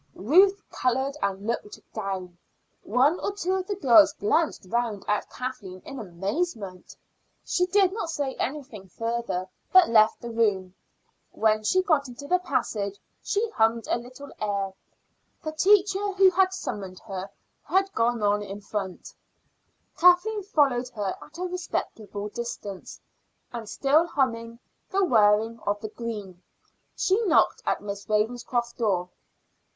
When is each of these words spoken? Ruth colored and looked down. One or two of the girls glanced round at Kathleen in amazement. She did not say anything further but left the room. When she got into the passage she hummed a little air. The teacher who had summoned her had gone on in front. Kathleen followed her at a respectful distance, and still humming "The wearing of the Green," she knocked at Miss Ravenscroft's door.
Ruth 0.15 0.63
colored 0.71 1.15
and 1.21 1.45
looked 1.45 1.79
down. 1.93 2.35
One 2.81 3.19
or 3.19 3.33
two 3.33 3.53
of 3.53 3.67
the 3.67 3.75
girls 3.75 4.13
glanced 4.13 4.65
round 4.65 5.05
at 5.07 5.29
Kathleen 5.29 5.79
in 5.85 5.99
amazement. 5.99 6.95
She 7.45 7.67
did 7.67 7.93
not 7.93 8.09
say 8.09 8.33
anything 8.39 8.87
further 8.87 9.47
but 9.71 9.89
left 9.91 10.19
the 10.19 10.31
room. 10.31 10.73
When 11.29 11.63
she 11.63 11.83
got 11.83 12.07
into 12.07 12.25
the 12.27 12.39
passage 12.39 12.97
she 13.21 13.47
hummed 13.51 13.85
a 13.91 13.99
little 13.99 14.31
air. 14.39 14.73
The 15.43 15.51
teacher 15.51 16.13
who 16.13 16.31
had 16.31 16.51
summoned 16.51 16.97
her 17.01 17.29
had 17.61 17.93
gone 17.93 18.23
on 18.23 18.41
in 18.41 18.59
front. 18.59 19.13
Kathleen 19.97 20.41
followed 20.41 20.89
her 20.95 21.15
at 21.21 21.37
a 21.37 21.43
respectful 21.43 22.29
distance, 22.29 22.99
and 23.53 23.69
still 23.69 24.07
humming 24.07 24.57
"The 24.89 25.05
wearing 25.05 25.59
of 25.67 25.79
the 25.79 25.89
Green," 25.89 26.41
she 26.95 27.21
knocked 27.27 27.61
at 27.67 27.83
Miss 27.83 28.09
Ravenscroft's 28.09 28.73
door. 28.73 29.09